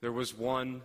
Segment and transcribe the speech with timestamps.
[0.00, 0.82] There was one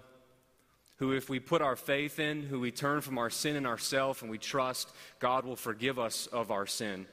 [0.97, 4.21] who, if we put our faith in, who we turn from our sin and ourself
[4.21, 4.89] and we trust,
[5.19, 7.07] God will forgive us of our sin.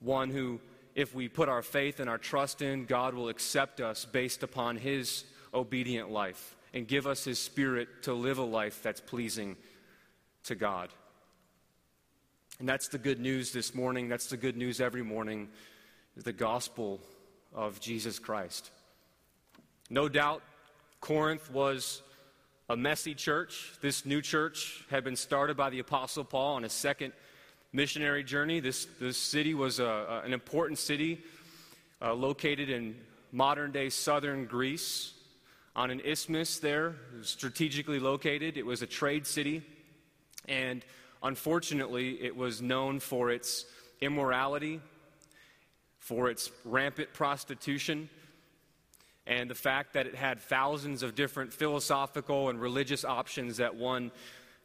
[0.00, 0.60] One who,
[0.94, 4.76] if we put our faith and our trust in, God will accept us based upon
[4.76, 9.56] his obedient life and give us his spirit to live a life that's pleasing
[10.44, 10.90] to God.
[12.60, 14.08] And that's the good news this morning.
[14.08, 15.48] That's the good news every morning
[16.16, 17.00] the gospel
[17.52, 18.70] of Jesus Christ.
[19.90, 20.42] No doubt,
[21.04, 22.00] Corinth was
[22.70, 23.72] a messy church.
[23.82, 27.12] This new church had been started by the Apostle Paul on his second
[27.74, 28.58] missionary journey.
[28.58, 31.22] This, this city was a, an important city
[32.00, 32.96] uh, located in
[33.32, 35.12] modern day southern Greece
[35.76, 38.56] on an isthmus there, strategically located.
[38.56, 39.62] It was a trade city.
[40.48, 40.86] And
[41.22, 43.66] unfortunately, it was known for its
[44.00, 44.80] immorality,
[45.98, 48.08] for its rampant prostitution,
[49.26, 54.10] and the fact that it had thousands of different philosophical and religious options that one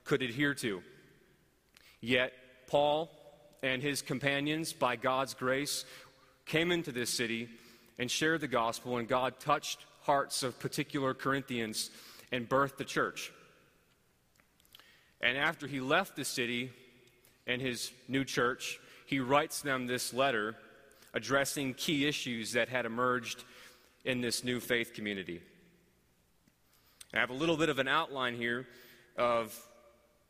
[0.03, 0.81] could adhere to.
[2.01, 2.33] Yet,
[2.67, 3.09] Paul
[3.63, 5.85] and his companions, by God's grace,
[6.45, 7.49] came into this city
[7.97, 11.91] and shared the gospel, and God touched hearts of particular Corinthians
[12.31, 13.31] and birthed the church.
[15.21, 16.71] And after he left the city
[17.45, 20.55] and his new church, he writes them this letter
[21.13, 23.43] addressing key issues that had emerged
[24.09, 25.39] in this new faith community.
[27.13, 28.65] I have a little bit of an outline here
[29.15, 29.55] of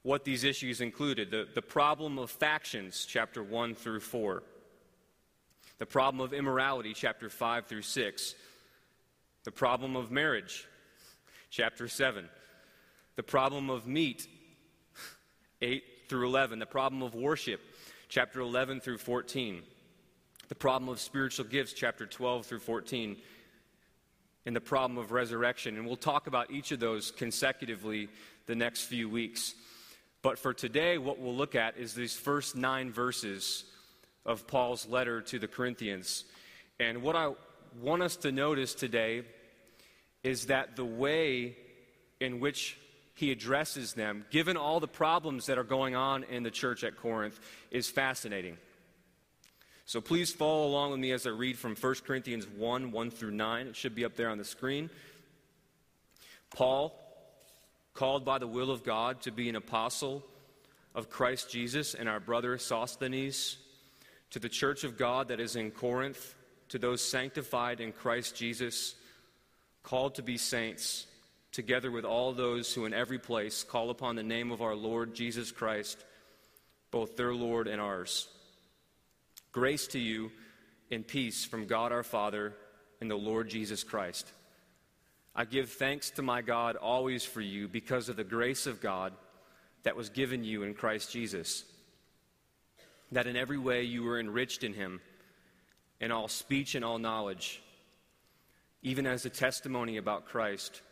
[0.03, 1.31] what these issues included.
[1.31, 4.43] The, the problem of factions, chapter 1 through 4,
[5.77, 8.35] the problem of immorality, chapter 5 through 6,
[9.45, 10.67] the problem of marriage,
[11.49, 12.27] chapter 7,
[13.15, 14.27] the problem of meat,
[15.61, 17.61] 8 through 11, the problem of worship,
[18.09, 19.61] chapter 11 through 14,
[20.49, 23.15] the problem of spiritual gifts, chapter 12 through 14,
[24.45, 25.77] and the problem of resurrection.
[25.77, 28.09] And we'll talk about each of those consecutively
[28.45, 29.53] the next few weeks.
[30.21, 33.65] But for today, what we'll look at is these first nine verses
[34.25, 36.25] of Paul's letter to the Corinthians.
[36.79, 37.33] And what I
[37.81, 39.23] want us to notice today
[40.23, 41.55] is that the way
[42.19, 42.77] in which
[43.15, 46.97] he addresses them, given all the problems that are going on in the church at
[46.97, 47.39] Corinth,
[47.71, 48.57] is fascinating.
[49.89, 53.31] So please follow along with me as I read from 1 Corinthians 1 1 through
[53.31, 53.65] 9.
[53.65, 54.91] It should be up there on the screen.
[56.55, 56.93] Paul,
[57.95, 60.23] called by the will of God to be an apostle
[60.93, 63.57] of Christ Jesus, and our brother Sosthenes,
[64.29, 66.35] to the church of God that is in Corinth,
[66.67, 68.93] to those sanctified in Christ Jesus,
[69.81, 71.07] called to be saints,
[71.51, 75.15] together with all those who in every place call upon the name of our Lord
[75.15, 76.05] Jesus Christ,
[76.91, 78.27] both their Lord and ours.
[79.51, 80.31] Grace to you
[80.91, 82.53] and peace from God our Father
[83.01, 84.31] and the Lord Jesus Christ.
[85.35, 89.13] I give thanks to my God always for you because of the grace of God
[89.83, 91.63] that was given you in Christ Jesus.
[93.11, 95.01] That in every way you were enriched in him,
[95.99, 97.63] in all speech and all knowledge,
[98.83, 100.83] even as the testimony about Christ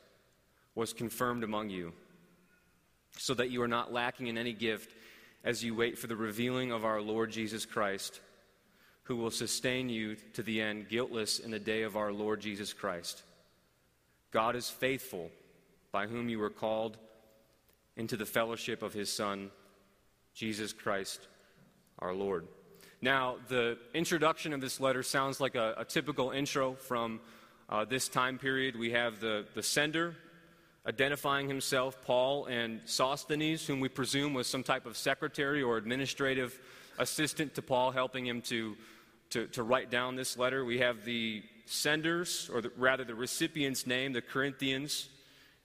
[0.73, 1.93] was confirmed among you,
[3.17, 4.95] so that you are not lacking in any gift
[5.43, 8.19] as you wait for the revealing of our Lord Jesus Christ
[9.07, 12.73] who will sustain you to the end, guiltless in the day of our Lord Jesus
[12.73, 13.23] Christ.
[14.31, 15.31] God is faithful,
[15.91, 16.97] by whom you were called
[17.95, 19.49] into the fellowship of his Son,
[20.33, 21.27] Jesus Christ
[21.99, 22.47] our Lord.
[23.01, 27.21] Now, the introduction of this letter sounds like a, a typical intro from
[27.69, 28.77] uh, this time period.
[28.77, 30.15] We have the, the sender
[30.85, 36.59] identifying himself, Paul, and Sosthenes, whom we presume was some type of secretary or administrative
[36.97, 38.75] assistant to Paul, helping him to
[39.31, 40.63] to, to write down this letter.
[40.63, 45.09] We have the senders, or the, rather the recipient's name, the Corinthians,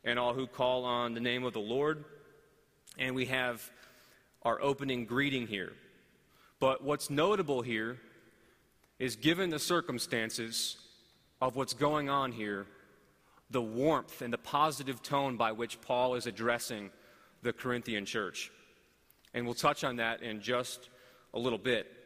[0.04, 2.04] and all who call on the name of the Lord.
[2.98, 3.70] And we have
[4.42, 5.72] our opening greeting here.
[6.58, 7.98] But what's notable here
[8.98, 10.76] is given the circumstances
[11.40, 12.66] of what's going on here,
[13.50, 16.90] the warmth and the positive tone by which Paul is addressing
[17.42, 18.50] the Corinthian church.
[19.34, 20.88] And we'll touch on that in just
[21.34, 22.01] a little bit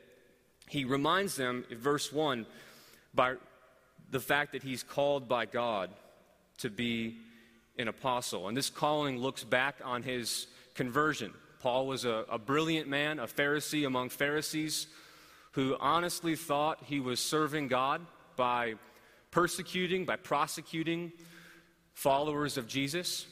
[0.69, 2.47] he reminds them in verse 1
[3.15, 3.35] by
[4.11, 5.91] the fact that he's called by God
[6.59, 7.17] to be
[7.79, 8.49] an apostle.
[8.49, 11.33] And this calling looks back on his conversion.
[11.61, 14.87] Paul was a, a brilliant man, a Pharisee among Pharisees,
[15.53, 18.03] who honestly thought he was serving God
[18.37, 18.75] by
[19.31, 21.13] persecuting, by prosecuting
[21.95, 23.27] followers of Jesus.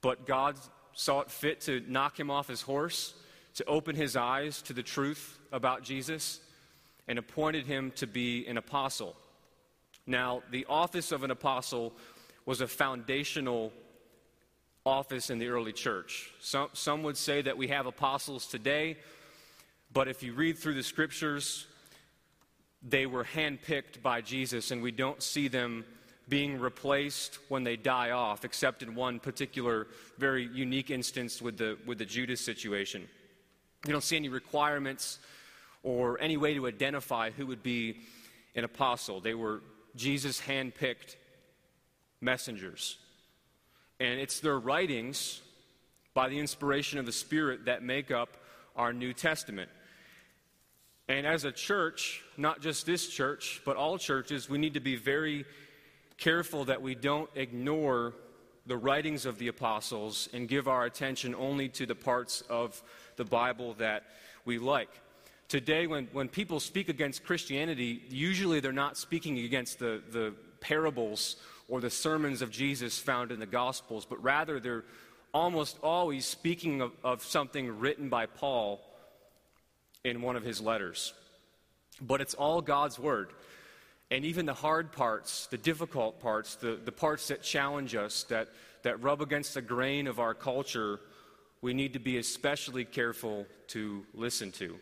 [0.00, 0.56] But God
[0.92, 3.14] saw it fit to knock him off his horse,
[3.56, 6.40] to open his eyes to the truth about Jesus
[7.08, 9.16] and appointed him to be an apostle.
[10.06, 11.92] Now, the office of an apostle
[12.44, 13.72] was a foundational
[14.84, 16.32] office in the early church.
[16.40, 18.98] Some, some would say that we have apostles today,
[19.92, 21.66] but if you read through the scriptures,
[22.82, 25.84] they were handpicked by Jesus, and we don't see them
[26.28, 29.86] being replaced when they die off, except in one particular
[30.18, 33.08] very unique instance with the, with the Judas situation.
[33.84, 35.18] You don't see any requirements
[35.82, 37.98] or any way to identify who would be
[38.54, 39.20] an apostle.
[39.20, 39.62] They were
[39.94, 41.16] Jesus handpicked
[42.20, 42.98] messengers.
[44.00, 45.40] And it's their writings,
[46.14, 48.36] by the inspiration of the Spirit, that make up
[48.74, 49.70] our New Testament.
[51.08, 54.96] And as a church, not just this church, but all churches, we need to be
[54.96, 55.44] very
[56.18, 58.14] careful that we don't ignore
[58.66, 62.82] the writings of the apostles and give our attention only to the parts of
[63.16, 64.04] the Bible that
[64.44, 64.90] we like.
[65.48, 71.36] Today, when, when people speak against Christianity, usually they're not speaking against the, the parables
[71.68, 74.84] or the sermons of Jesus found in the Gospels, but rather they're
[75.32, 78.80] almost always speaking of, of something written by Paul
[80.04, 81.12] in one of his letters.
[82.00, 83.30] But it's all God's Word.
[84.10, 88.48] And even the hard parts, the difficult parts, the, the parts that challenge us, that,
[88.82, 91.00] that rub against the grain of our culture,
[91.62, 94.78] we need to be especially careful to listen to.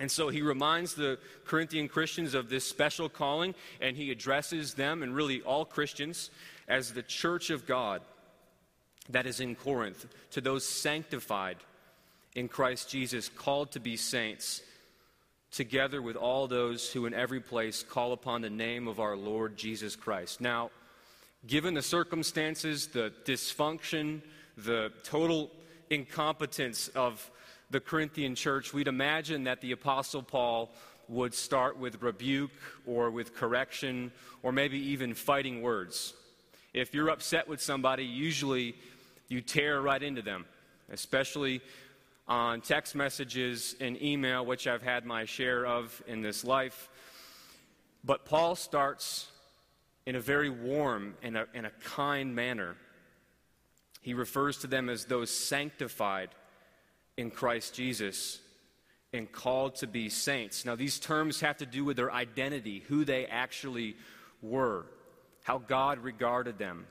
[0.00, 5.02] And so he reminds the Corinthian Christians of this special calling, and he addresses them,
[5.02, 6.30] and really all Christians,
[6.66, 8.02] as the church of God
[9.10, 11.58] that is in Corinth, to those sanctified
[12.34, 14.62] in Christ Jesus, called to be saints,
[15.50, 19.56] together with all those who in every place call upon the name of our Lord
[19.56, 20.40] Jesus Christ.
[20.40, 20.70] Now,
[21.46, 24.22] given the circumstances, the dysfunction,
[24.56, 25.50] the total
[25.90, 27.30] incompetence of
[27.70, 30.70] the Corinthian church, we'd imagine that the Apostle Paul
[31.08, 32.50] would start with rebuke
[32.86, 34.12] or with correction
[34.42, 36.14] or maybe even fighting words.
[36.74, 38.74] If you're upset with somebody, usually
[39.28, 40.46] you tear right into them,
[40.90, 41.60] especially
[42.28, 46.88] on text messages and email, which I've had my share of in this life.
[48.04, 49.28] But Paul starts
[50.06, 52.76] in a very warm and a, a kind manner.
[54.02, 56.28] He refers to them as those sanctified
[57.16, 58.40] in Christ Jesus
[59.12, 60.64] and called to be saints.
[60.64, 63.96] Now, these terms have to do with their identity, who they actually
[64.42, 64.86] were,
[65.44, 66.86] how God regarded them,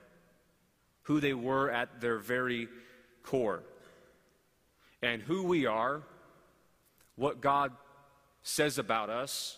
[1.04, 2.70] who they were at their very
[3.24, 3.64] core
[5.02, 6.02] and who we are,
[7.16, 7.72] what God
[8.44, 9.58] says about us,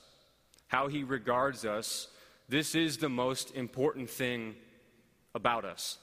[0.68, 2.08] how He regards us,
[2.50, 4.56] this is the most important thing
[5.36, 5.98] about us.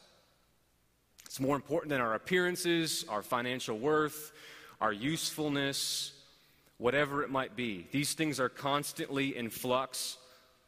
[1.30, 4.32] It's more important than our appearances, our financial worth,
[4.80, 6.10] our usefulness,
[6.78, 7.86] whatever it might be.
[7.92, 10.18] These things are constantly in flux,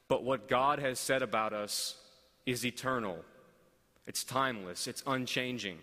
[0.06, 1.96] but what God has said about us
[2.46, 3.24] is eternal,
[4.06, 5.78] it's timeless, it's unchanging.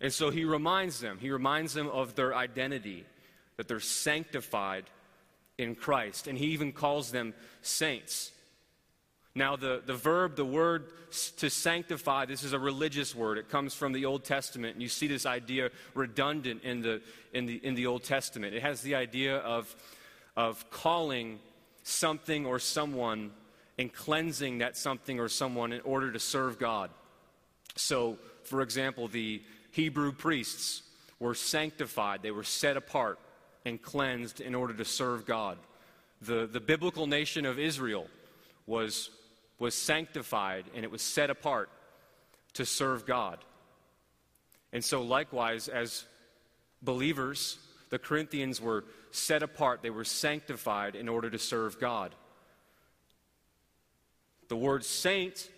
[0.00, 3.06] And so he reminds them, he reminds them of their identity,
[3.58, 4.86] that they're sanctified
[5.56, 6.26] in Christ.
[6.26, 8.32] And he even calls them saints.
[9.34, 10.86] Now, the, the verb, the word
[11.38, 13.38] to sanctify, this is a religious word.
[13.38, 14.74] It comes from the Old Testament.
[14.74, 17.00] And you see this idea redundant in the,
[17.32, 18.54] in the, in the Old Testament.
[18.54, 19.74] It has the idea of,
[20.36, 21.38] of calling
[21.82, 23.30] something or someone
[23.78, 26.90] and cleansing that something or someone in order to serve God.
[27.74, 30.82] So, for example, the Hebrew priests
[31.18, 33.18] were sanctified, they were set apart
[33.64, 35.56] and cleansed in order to serve God.
[36.20, 38.08] The, the biblical nation of Israel
[38.66, 39.10] was,
[39.62, 41.70] was sanctified and it was set apart
[42.54, 43.38] to serve God.
[44.72, 46.04] And so, likewise, as
[46.82, 52.12] believers, the Corinthians were set apart, they were sanctified in order to serve God.
[54.48, 55.48] The word saint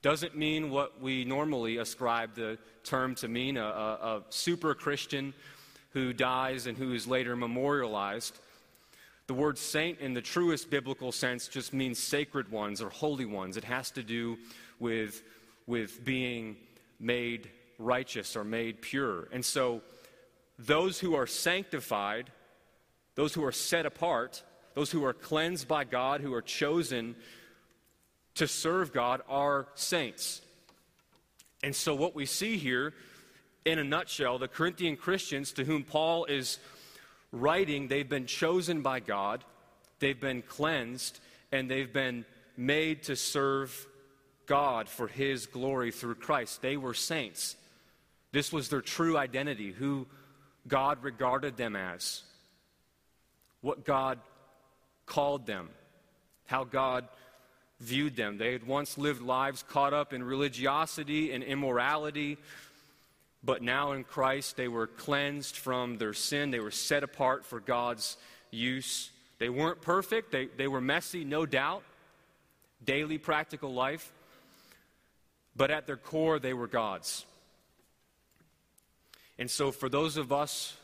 [0.00, 5.34] doesn't mean what we normally ascribe the term to mean a, a, super Christian
[5.90, 8.38] who dies and who is later memorialized.
[9.28, 13.58] The word saint, in the truest biblical sense, just means sacred ones or holy ones.
[13.58, 14.38] It has to do
[14.80, 15.22] with,
[15.66, 16.56] with being
[16.98, 19.28] made righteous or made pure.
[19.30, 19.82] And so,
[20.58, 22.30] those who are sanctified,
[23.16, 24.42] those who are set apart,
[24.74, 27.14] those who are cleansed by God, who are chosen
[28.36, 30.40] to serve God are saints.
[31.62, 32.94] And so, what we see here,
[33.66, 36.58] in a nutshell, the Corinthian Christians to whom Paul is
[37.32, 39.44] writing, they've been chosen by God,
[39.98, 41.20] they've been cleansed,
[41.52, 42.24] and they've been
[42.56, 43.86] made to serve
[44.46, 46.62] God for His glory through Christ.
[46.62, 47.56] They were saints.
[48.32, 50.06] This was their true identity, who
[50.66, 52.22] God regarded them as,
[53.60, 54.18] what God
[55.06, 55.70] called them,
[56.46, 57.08] how God
[57.80, 58.38] viewed them.
[58.38, 62.36] They had once lived lives caught up in religiosity and immorality,
[63.42, 66.50] but now in Christ they were cleansed from their sin.
[66.50, 68.16] They were set apart for God's
[68.50, 69.10] use.
[69.38, 71.84] They weren't perfect, they, they were messy, no doubt,
[72.84, 74.12] daily practical life,
[75.54, 77.24] but at their core, they were God's.
[79.38, 80.76] And so, for those of us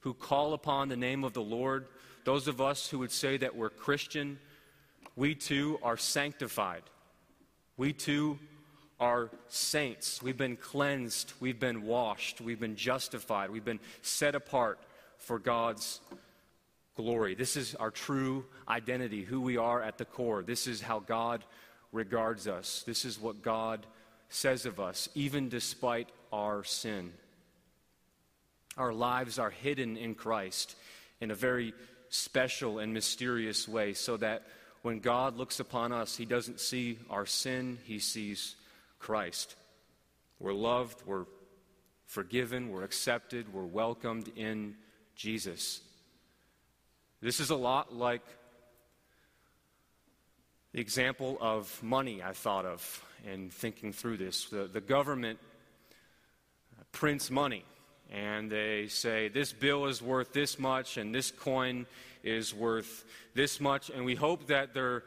[0.00, 1.86] who call upon the name of the Lord,
[2.24, 4.38] those of us who would say that we're Christian,
[5.16, 6.82] we too are sanctified.
[7.78, 8.38] We too
[9.00, 10.22] are saints.
[10.22, 11.32] We've been cleansed.
[11.40, 12.40] We've been washed.
[12.40, 13.50] We've been justified.
[13.50, 14.78] We've been set apart
[15.18, 16.00] for God's
[16.96, 17.34] glory.
[17.34, 20.42] This is our true identity, who we are at the core.
[20.42, 21.44] This is how God
[21.92, 22.82] regards us.
[22.86, 23.86] This is what God
[24.28, 27.12] says of us, even despite our sin.
[28.76, 30.76] Our lives are hidden in Christ
[31.20, 31.72] in a very
[32.10, 34.44] special and mysterious way, so that
[34.82, 38.54] when God looks upon us, He doesn't see our sin, He sees
[38.98, 39.56] Christ.
[40.38, 41.26] We're loved, we're
[42.06, 44.76] forgiven, we're accepted, we're welcomed in
[45.14, 45.80] Jesus.
[47.20, 48.22] This is a lot like
[50.72, 54.46] the example of money I thought of in thinking through this.
[54.46, 55.38] The, the government
[56.92, 57.64] prints money
[58.10, 61.86] and they say this bill is worth this much and this coin
[62.22, 65.04] is worth this much and we hope that they're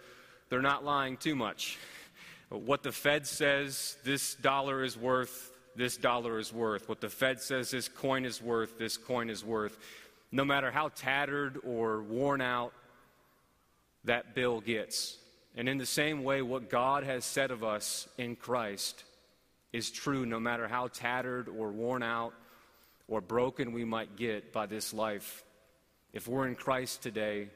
[0.49, 1.79] they're not lying too much
[2.59, 6.89] what the fed says this dollar is worth this dollar is worth.
[6.89, 9.77] What the fed says this coin is worth this coin is worth.
[10.31, 12.73] No matter how tattered or worn out
[14.03, 15.17] that bill gets.
[15.55, 19.03] And in the same way what god has said of us in christ
[19.71, 22.33] is true no matter how tattered or worn out
[23.11, 25.43] or broken we might get by this life,
[26.13, 27.49] if we're in Christ today,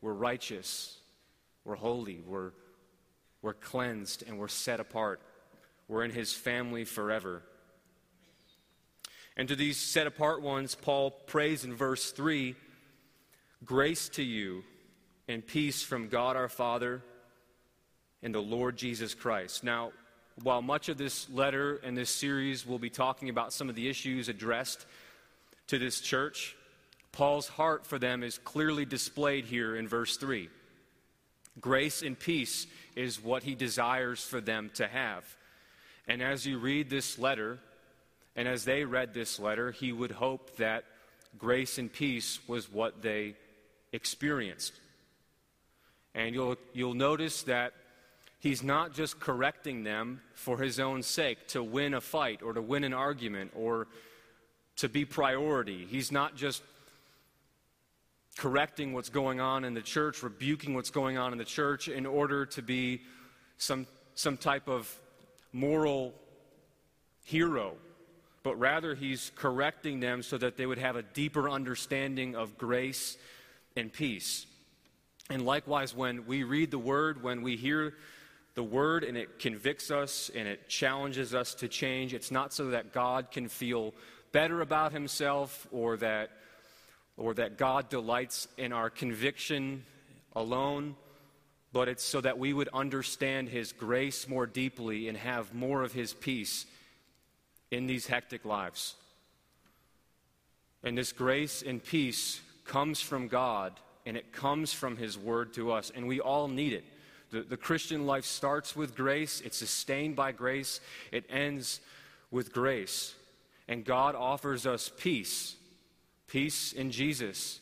[0.00, 0.98] we're righteous,
[1.64, 2.52] we're holy, we're,
[3.44, 5.20] we're cleansed, and we're set apart.
[5.86, 7.42] We're in His family forever.
[9.36, 12.56] And to these set apart ones, Paul prays in verse 3
[13.62, 14.64] Grace to you
[15.28, 17.02] and peace from God our Father
[18.22, 19.62] and the Lord Jesus Christ.
[19.62, 19.92] Now,
[20.42, 23.90] while much of this letter and this series will be talking about some of the
[23.90, 24.86] issues addressed
[25.66, 26.56] to this church,
[27.12, 30.48] Paul's heart for them is clearly displayed here in verse 3.
[31.60, 35.24] Grace and peace is what he desires for them to have.
[36.06, 37.58] And as you read this letter,
[38.36, 40.84] and as they read this letter, he would hope that
[41.38, 43.34] grace and peace was what they
[43.92, 44.72] experienced.
[46.14, 47.72] And you'll, you'll notice that
[48.44, 52.60] He's not just correcting them for his own sake to win a fight or to
[52.60, 53.88] win an argument or
[54.76, 55.86] to be priority.
[55.86, 56.62] He's not just
[58.36, 62.06] correcting what's going on in the church, rebuking what's going on in the church in
[62.06, 63.02] order to be
[63.58, 64.92] some, some type of
[65.52, 66.14] moral
[67.24, 67.74] hero,
[68.42, 73.16] but rather he's correcting them so that they would have a deeper understanding of grace
[73.76, 74.46] and peace.
[75.30, 77.94] And likewise, when we read the word, when we hear
[78.54, 82.14] the word and it convicts us and it challenges us to change.
[82.14, 83.94] It's not so that God can feel
[84.32, 86.30] better about himself or that
[87.16, 89.84] or that God delights in our conviction
[90.34, 90.96] alone,
[91.72, 95.92] but it's so that we would understand his grace more deeply and have more of
[95.92, 96.66] his peace
[97.70, 98.94] in these hectic lives.
[100.82, 103.72] And this grace and peace comes from God
[104.06, 106.84] and it comes from his word to us, and we all need it.
[107.30, 110.80] The, the Christian life starts with grace, it's sustained by grace,
[111.10, 111.80] it ends
[112.30, 113.14] with grace.
[113.66, 115.56] And God offers us peace
[116.34, 117.60] peace in Jesus.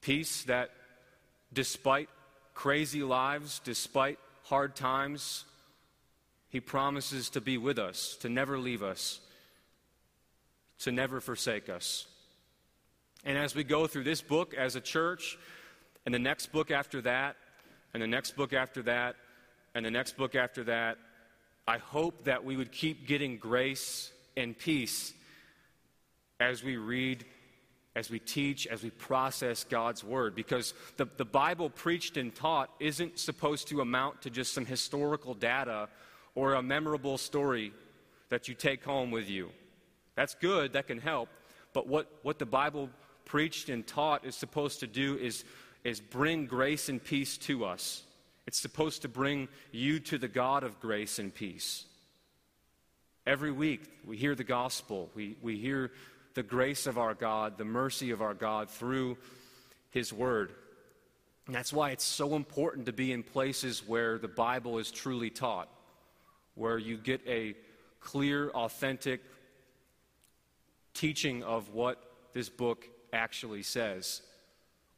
[0.00, 0.70] Peace that,
[1.52, 2.08] despite
[2.54, 5.44] crazy lives, despite hard times,
[6.48, 9.20] He promises to be with us, to never leave us,
[10.78, 12.06] to never forsake us.
[13.22, 15.36] And as we go through this book as a church,
[16.06, 17.36] and the next book after that,
[17.92, 19.16] and the next book after that,
[19.74, 20.96] and the next book after that.
[21.68, 25.12] I hope that we would keep getting grace and peace
[26.40, 27.24] as we read,
[27.94, 30.34] as we teach, as we process God's Word.
[30.34, 35.34] Because the, the Bible preached and taught isn't supposed to amount to just some historical
[35.34, 35.88] data
[36.34, 37.72] or a memorable story
[38.28, 39.50] that you take home with you.
[40.14, 41.28] That's good, that can help.
[41.72, 42.90] But what, what the Bible
[43.24, 45.44] preached and taught is supposed to do is
[45.84, 48.02] is bring grace and peace to us.
[48.46, 51.84] It's supposed to bring you to the God of grace and peace.
[53.26, 55.92] Every week we hear the gospel, we, we hear
[56.34, 59.16] the grace of our God, the mercy of our God through
[59.90, 60.52] His Word.
[61.46, 65.30] And that's why it's so important to be in places where the Bible is truly
[65.30, 65.68] taught,
[66.54, 67.54] where you get a
[68.00, 69.20] clear, authentic
[70.94, 71.98] teaching of what
[72.32, 74.22] this book actually says.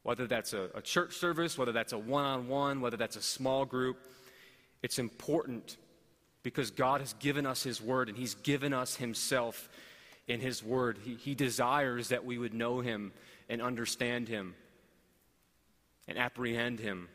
[0.02, 3.22] Whether that's a, a church service, whether that's a one on one, whether that's a
[3.22, 3.98] small group,
[4.82, 5.78] it's important
[6.42, 9.68] because God has given us His Word and He's given us Himself
[10.26, 10.98] in His Word.
[11.04, 13.12] He, he desires that we would know Him
[13.48, 14.54] and understand Him
[16.06, 17.08] and apprehend Him.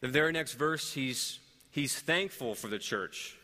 [0.00, 1.40] The very next verse, he's,
[1.70, 3.36] he's thankful for the church.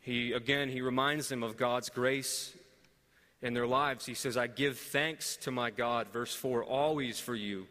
[0.00, 2.54] He, again, he reminds them of God's grace
[3.42, 4.06] in their lives.
[4.06, 7.66] He says, I give thanks to my God, verse 4, always for you,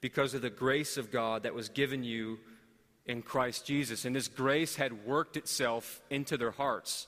[0.00, 2.38] because of the grace of God that was given you
[3.04, 4.04] in Christ Jesus.
[4.04, 7.06] And this grace had worked itself into their hearts,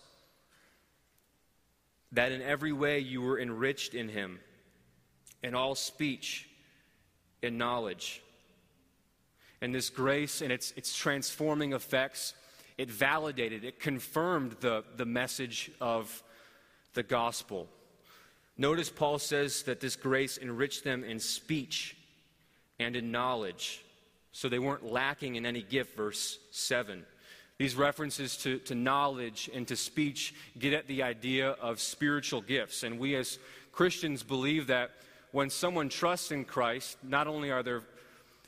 [2.15, 4.41] that in every way you were enriched in Him,
[5.43, 6.49] in all speech
[7.43, 8.23] and knowledge.
[9.61, 12.35] And this grace and its, its transforming effects
[12.77, 16.23] it validated, it confirmed the, the message of
[16.95, 17.69] the gospel.
[18.57, 21.97] Notice Paul says that this grace enriched them in speech
[22.81, 23.85] and in knowledge,
[24.33, 27.05] so they weren't lacking in any gift, verse 7.
[27.59, 32.83] These references to, to knowledge and to speech get at the idea of spiritual gifts.
[32.83, 33.39] And we as
[33.71, 34.91] Christians believe that
[35.31, 37.83] when someone trusts in Christ, not only are their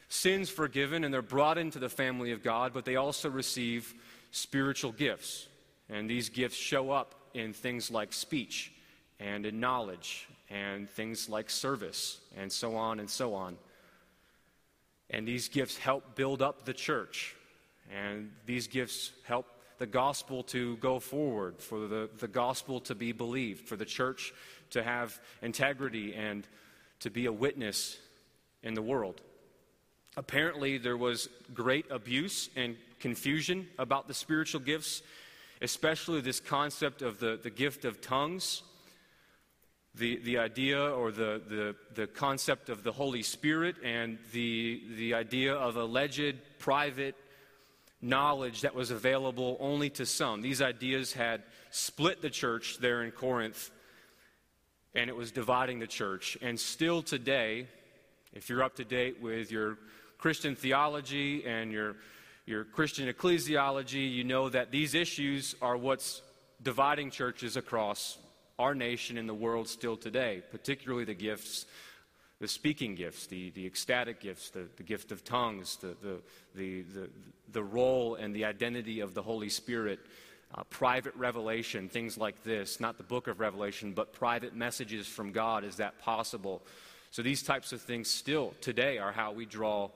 [0.08, 3.94] sins forgiven and they're brought into the family of God, but they also receive
[4.32, 5.46] spiritual gifts.
[5.88, 8.72] And these gifts show up in things like speech
[9.20, 13.56] and in knowledge and things like service and so on and so on.
[15.10, 17.35] And these gifts help build up the church.
[17.94, 19.46] And these gifts help
[19.78, 24.32] the gospel to go forward, for the, the gospel to be believed, for the church
[24.70, 26.46] to have integrity and
[27.00, 27.98] to be a witness
[28.62, 29.20] in the world.
[30.16, 35.02] Apparently, there was great abuse and confusion about the spiritual gifts,
[35.60, 38.62] especially this concept of the, the gift of tongues,
[39.94, 45.12] the, the idea or the, the, the concept of the Holy Spirit, and the, the
[45.12, 47.14] idea of alleged private
[48.00, 50.42] knowledge that was available only to some.
[50.42, 53.70] These ideas had split the church there in Corinth,
[54.94, 56.36] and it was dividing the church.
[56.42, 57.66] And still today,
[58.32, 59.78] if you're up to date with your
[60.18, 61.96] Christian theology and your
[62.46, 66.22] your Christian ecclesiology, you know that these issues are what's
[66.62, 68.18] dividing churches across
[68.58, 71.66] our nation and the world still today, particularly the gifts,
[72.38, 76.20] the speaking gifts, the, the ecstatic gifts, the, the gift of tongues, the, the,
[76.54, 77.10] the, the,
[77.52, 80.00] the role and the identity of the Holy Spirit.
[80.54, 85.32] Uh, private revelation, things like this, not the book of Revelation, but private messages from
[85.32, 85.64] God.
[85.64, 86.62] Is that possible?
[87.10, 89.90] So, these types of things still today are how we draw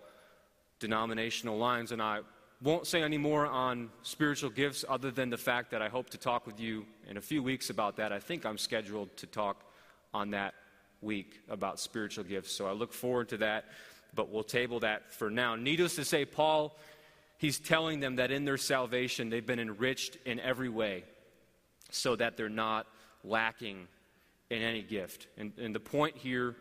[0.81, 1.93] denominational lines.
[1.93, 2.21] And I
[2.63, 6.19] won't say any more on spiritual gifts other than the fact that I hope to
[6.19, 8.13] talk with you in a few weeks about that.
[8.13, 9.63] I think I'm scheduled to talk
[10.13, 10.55] on that
[11.01, 12.53] week about spiritual gifts.
[12.53, 13.67] So I look forward to that,
[14.15, 15.57] but we'll table that for now.
[15.57, 16.77] Needless to say, Paul,
[17.39, 21.05] he's telling them that in their salvation, they've been enriched in every way
[21.91, 22.87] so that they're not
[23.25, 23.87] lacking
[24.51, 25.27] in any gift.
[25.37, 26.57] And, and the point here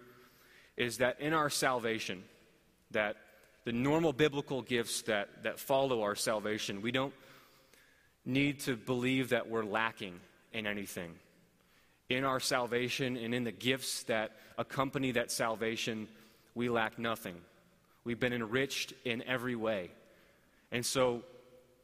[0.78, 2.24] is that in our salvation,
[2.92, 3.18] that
[3.66, 7.14] the normal biblical gifts that, that follow our salvation, we don't
[8.26, 10.20] need to believe that we're lacking
[10.54, 11.12] in anything.
[12.10, 16.08] In our salvation and in the gifts that accompany that salvation,
[16.56, 17.36] we lack nothing.
[18.04, 19.92] We've been enriched in every way.
[20.72, 21.24] And so,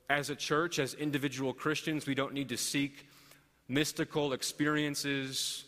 [0.09, 3.07] as a church, as individual Christians, we don't need to seek
[3.67, 5.65] mystical experiences.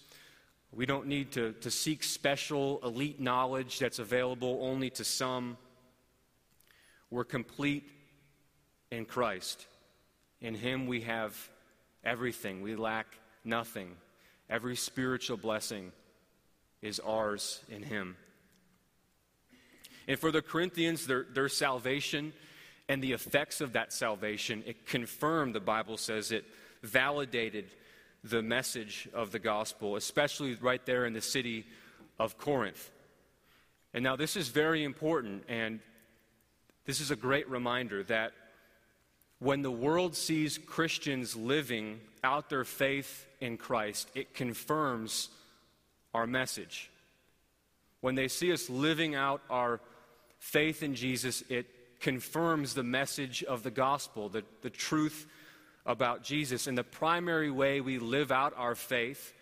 [0.71, 5.57] We don't need to, to seek special elite knowledge that's available only to some.
[7.09, 7.89] We're complete
[8.91, 9.65] in Christ.
[10.41, 11.35] In Him we have
[12.03, 13.07] everything, we lack
[13.43, 13.95] nothing.
[14.49, 15.91] Every spiritual blessing
[16.81, 18.15] is ours in Him.
[20.07, 22.33] And for the Corinthians, their, their salvation
[22.87, 26.45] and the effects of that salvation, it confirmed, the Bible says, it
[26.81, 27.65] validated
[28.23, 31.65] the message of the gospel, especially right there in the city
[32.19, 32.91] of Corinth.
[33.93, 35.79] And now, this is very important, and
[36.85, 38.31] this is a great reminder that
[39.39, 45.29] when the world sees Christians living out their faith in Christ, it confirms
[46.13, 46.89] our message.
[48.01, 49.79] When they see us living out our
[50.39, 51.67] faith in Jesus, it
[51.99, 55.27] confirms the message of the gospel, the, the truth
[55.85, 56.67] about Jesus.
[56.67, 59.33] And the primary way we live out our faith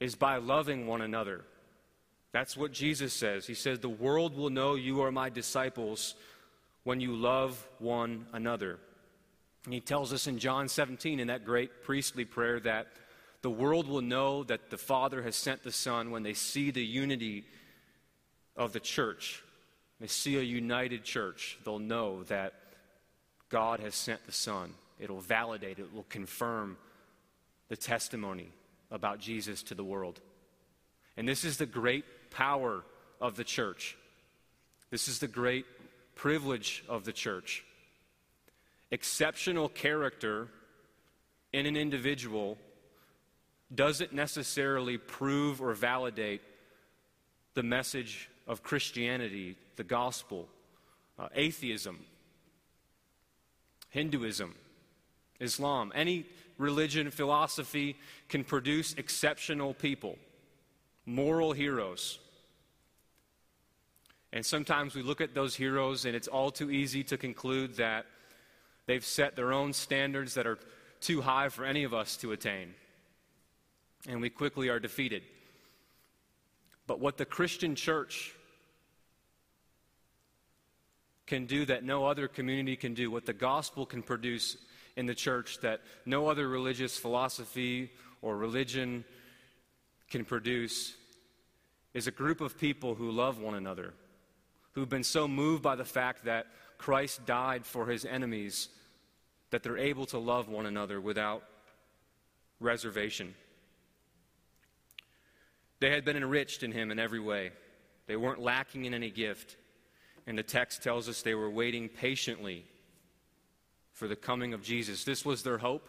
[0.00, 1.44] is by loving one another.
[2.32, 3.46] That's what Jesus says.
[3.46, 6.14] He says, The world will know you are my disciples
[6.88, 8.78] when you love one another.
[9.66, 12.86] And he tells us in John 17, in that great priestly prayer, that
[13.42, 16.82] the world will know that the Father has sent the Son when they see the
[16.82, 17.44] unity
[18.56, 19.44] of the church.
[20.00, 21.58] They see a united church.
[21.62, 22.54] They'll know that
[23.50, 24.72] God has sent the Son.
[24.98, 26.78] It'll validate, it will confirm
[27.68, 28.48] the testimony
[28.90, 30.22] about Jesus to the world.
[31.18, 32.82] And this is the great power
[33.20, 33.98] of the church.
[34.88, 35.66] This is the great
[36.18, 37.64] privilege of the church.
[38.90, 40.48] Exceptional character
[41.52, 42.58] in an individual
[43.74, 46.42] doesn't necessarily prove or validate
[47.54, 50.48] the message of Christianity, the gospel,
[51.18, 52.04] uh, atheism,
[53.90, 54.54] Hinduism,
[55.38, 55.92] Islam.
[55.94, 56.26] Any
[56.58, 57.96] religion, philosophy
[58.28, 60.16] can produce exceptional people,
[61.06, 62.18] moral heroes.
[64.32, 68.06] And sometimes we look at those heroes and it's all too easy to conclude that
[68.86, 70.58] they've set their own standards that are
[71.00, 72.74] too high for any of us to attain.
[74.06, 75.22] And we quickly are defeated.
[76.86, 78.34] But what the Christian church
[81.26, 84.56] can do that no other community can do, what the gospel can produce
[84.96, 87.90] in the church that no other religious philosophy
[88.22, 89.04] or religion
[90.10, 90.96] can produce,
[91.92, 93.92] is a group of people who love one another,
[94.78, 96.46] who've been so moved by the fact that
[96.78, 98.68] Christ died for his enemies
[99.50, 101.42] that they're able to love one another without
[102.60, 103.34] reservation.
[105.80, 107.50] They had been enriched in him in every way.
[108.06, 109.56] They weren't lacking in any gift.
[110.28, 112.64] And the text tells us they were waiting patiently
[113.92, 115.02] for the coming of Jesus.
[115.02, 115.88] This was their hope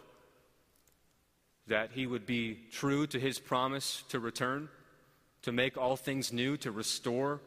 [1.68, 4.68] that he would be true to his promise to return,
[5.42, 7.40] to make all things new, to restore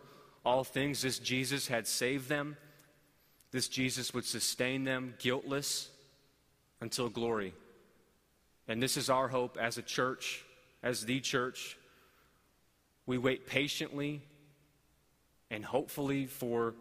[0.45, 1.01] all things.
[1.01, 2.57] This Jesus had saved them.
[3.51, 5.89] This Jesus would sustain them guiltless
[6.81, 7.53] until glory.
[8.67, 10.43] And this is our hope as a church,
[10.81, 11.77] as the church.
[13.05, 14.21] We wait patiently
[15.51, 16.73] and hopefully for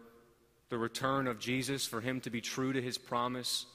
[0.69, 3.67] the return of Jesus, for him to be true to his promise,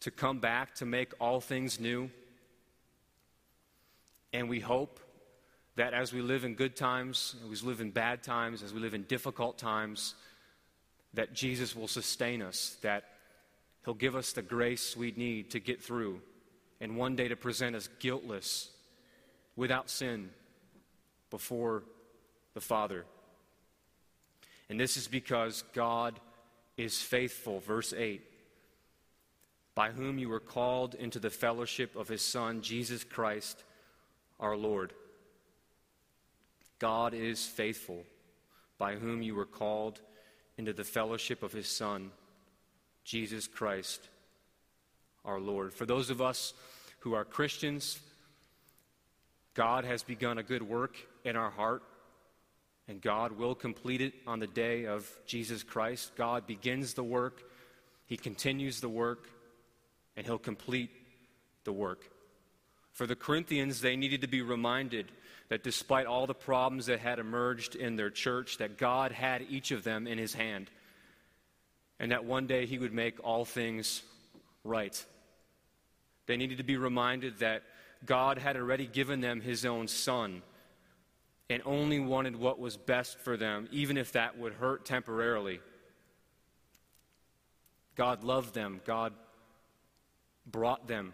[0.00, 2.10] to come back to make all things new.
[4.34, 5.00] And we hope
[5.76, 8.80] that as we live in good times, as we live in bad times, as we
[8.80, 10.14] live in difficult times,
[11.14, 13.04] that Jesus will sustain us, that
[13.84, 16.20] He'll give us the grace we need to get through,
[16.80, 18.70] and one day to present us guiltless,
[19.54, 20.30] without sin,
[21.30, 21.84] before
[22.54, 23.04] the Father.
[24.68, 26.18] And this is because God
[26.76, 27.60] is faithful.
[27.60, 28.22] Verse 8
[29.74, 33.62] By whom you were called into the fellowship of his Son, Jesus Christ,
[34.40, 34.92] our Lord.
[36.78, 38.04] God is faithful,
[38.78, 40.00] by whom you were called
[40.58, 42.10] into the fellowship of his Son,
[43.04, 44.08] Jesus Christ,
[45.24, 45.72] our Lord.
[45.72, 46.54] For those of us
[47.00, 48.00] who are Christians,
[49.54, 51.82] God has begun a good work in our heart
[52.88, 56.12] and God will complete it on the day of Jesus Christ.
[56.16, 57.42] God begins the work,
[58.06, 59.28] He continues the work,
[60.16, 60.90] and He'll complete
[61.64, 62.08] the work.
[62.96, 65.12] For the Corinthians, they needed to be reminded
[65.50, 69.70] that despite all the problems that had emerged in their church, that God had each
[69.70, 70.70] of them in His hand,
[72.00, 74.02] and that one day He would make all things
[74.64, 75.04] right.
[76.24, 77.64] They needed to be reminded that
[78.06, 80.40] God had already given them His own Son
[81.50, 85.60] and only wanted what was best for them, even if that would hurt temporarily.
[87.94, 88.80] God loved them.
[88.86, 89.12] God
[90.46, 91.12] brought them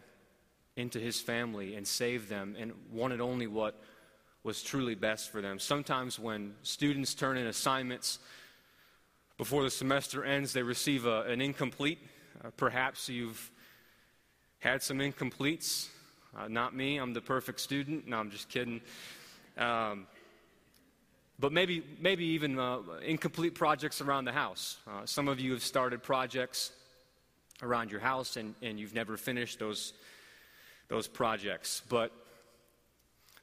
[0.77, 3.81] into his family and saved them and wanted only what
[4.45, 5.59] was truly best for them.
[5.59, 8.19] Sometimes when students turn in assignments
[9.39, 11.99] before the semester ends, they receive a, an incomplete.
[12.45, 13.51] Uh, perhaps you've
[14.59, 15.89] had some incompletes.
[16.37, 18.09] Uh, not me, I'm the perfect student.
[18.09, 18.81] No, I'm just kidding.
[19.59, 20.07] Um,
[21.39, 24.79] but maybe, maybe even uh, incomplete projects around the house.
[24.87, 26.73] Uh, some of you have started projects
[27.63, 29.93] around your house and, and you've never finished those,
[30.93, 31.81] those projects.
[31.89, 32.13] But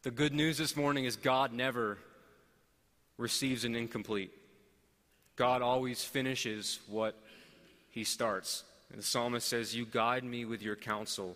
[0.04, 1.98] the good news this morning is God never
[3.18, 4.32] receives an incomplete.
[5.36, 7.16] God always finishes what
[7.90, 8.64] he starts.
[8.92, 11.36] And the psalmist says, You guide me with your counsel,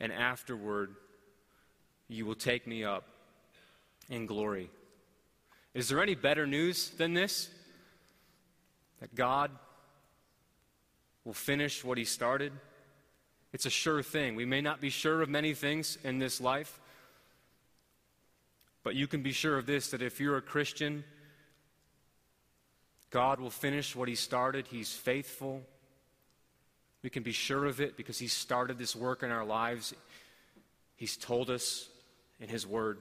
[0.00, 0.94] and afterward
[2.08, 3.04] you will take me up
[4.08, 4.70] in glory.
[5.74, 7.50] Is there any better news than this?
[9.00, 9.50] That God
[11.26, 12.52] will finish what He started?
[13.52, 14.36] It's a sure thing.
[14.36, 16.78] We may not be sure of many things in this life,
[18.82, 21.04] But you can be sure of this that if you're a Christian,
[23.10, 24.66] God will finish what He started.
[24.66, 25.62] He's faithful.
[27.02, 29.94] We can be sure of it because He started this work in our lives.
[30.96, 31.88] He's told us
[32.40, 32.98] in His Word.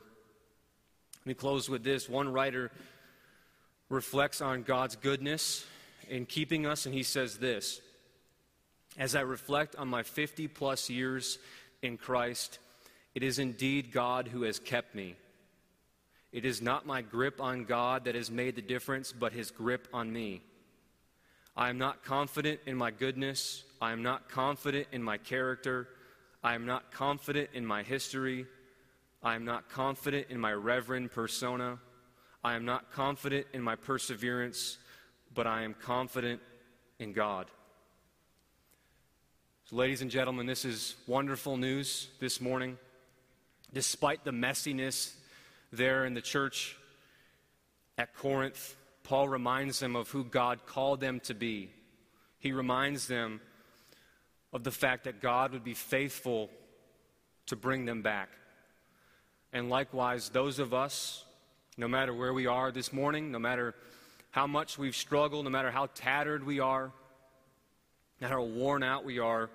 [1.21, 2.09] Let me close with this.
[2.09, 2.71] One writer
[3.89, 5.65] reflects on God's goodness
[6.07, 7.81] in keeping us, and he says this
[8.97, 11.37] As I reflect on my 50 plus years
[11.81, 12.59] in Christ,
[13.15, 15.15] it is indeed God who has kept me.
[16.31, 19.87] It is not my grip on God that has made the difference, but his grip
[19.93, 20.41] on me.
[21.55, 23.63] I am not confident in my goodness.
[23.81, 25.87] I am not confident in my character.
[26.43, 28.45] I am not confident in my history.
[29.23, 31.79] I am not confident in my reverend persona.
[32.43, 34.77] I am not confident in my perseverance,
[35.33, 36.41] but I am confident
[36.99, 37.47] in God.
[39.69, 42.79] So, ladies and gentlemen, this is wonderful news this morning.
[43.71, 45.13] Despite the messiness
[45.71, 46.75] there in the church
[47.95, 51.69] at Corinth, Paul reminds them of who God called them to be.
[52.39, 53.41] He reminds them
[54.53, 56.49] of the fact that God would be faithful
[57.45, 58.29] to bring them back.
[59.53, 61.23] And likewise, those of us,
[61.77, 63.75] no matter where we are this morning, no matter
[64.31, 66.91] how much we've struggled, no matter how tattered we are,
[68.21, 69.45] matter how worn out we are,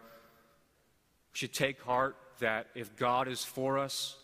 [1.33, 4.17] we should take heart that if God is for us,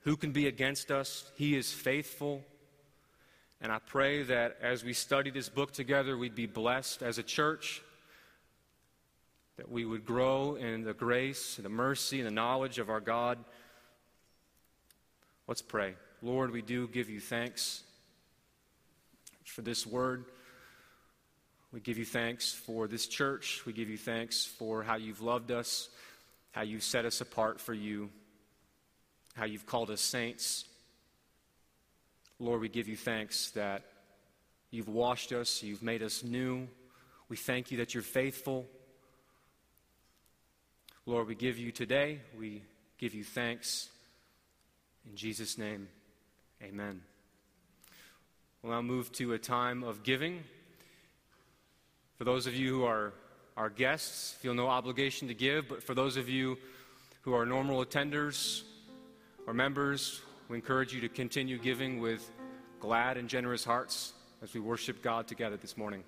[0.00, 1.30] who can be against us?
[1.34, 2.42] He is faithful.
[3.60, 7.22] And I pray that as we study this book together, we'd be blessed as a
[7.22, 7.82] church,
[9.58, 13.00] that we would grow in the grace, and the mercy, and the knowledge of our
[13.00, 13.38] God.
[15.46, 15.94] Let's pray.
[16.22, 17.82] Lord, we do give you thanks
[19.44, 20.24] for this word.
[21.72, 23.62] We give you thanks for this church.
[23.64, 25.88] We give you thanks for how you've loved us,
[26.52, 28.10] how you've set us apart for you
[29.34, 30.64] how you've called us saints.
[32.38, 33.82] Lord, we give you thanks that
[34.70, 36.68] you've washed us, you've made us new.
[37.28, 38.66] We thank you that you're faithful.
[41.06, 42.62] Lord, we give you today, we
[42.98, 43.88] give you thanks.
[45.08, 45.88] In Jesus' name,
[46.62, 47.02] amen.
[48.62, 50.44] We'll now move to a time of giving.
[52.20, 53.14] For those of you who are
[53.56, 56.58] our guests, feel no obligation to give, but for those of you
[57.22, 58.64] who are normal attenders,
[59.46, 62.30] or members, we encourage you to continue giving with
[62.78, 66.04] glad and generous hearts as we worship God together this morning.